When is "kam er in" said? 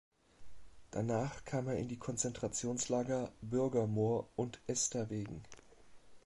1.45-1.87